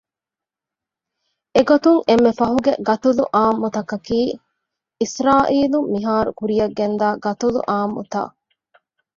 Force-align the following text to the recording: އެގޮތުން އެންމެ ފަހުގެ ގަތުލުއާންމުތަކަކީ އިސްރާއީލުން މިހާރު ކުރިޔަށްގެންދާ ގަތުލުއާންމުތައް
އެގޮތުން 1.55 1.99
އެންމެ 2.07 2.31
ފަހުގެ 2.39 2.73
ގަތުލުއާންމުތަކަކީ 2.89 4.19
އިސްރާއީލުން 4.99 5.87
މިހާރު 5.93 6.31
ކުރިޔަށްގެންދާ 6.39 7.07
ގަތުލުއާންމުތައް 7.25 8.33